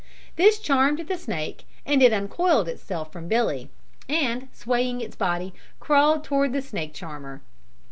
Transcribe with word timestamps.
This 0.35 0.57
charmed 0.59 0.97
the 1.07 1.15
snake 1.15 1.63
and 1.85 2.01
it 2.01 2.11
uncoiled 2.11 2.67
itself 2.67 3.11
from 3.13 3.27
Billy 3.27 3.69
and, 4.09 4.47
swaying 4.51 4.99
its 4.99 5.15
body, 5.15 5.53
crawled 5.79 6.23
toward 6.23 6.53
the 6.53 6.61
snake 6.63 6.95
charmer. 6.95 7.43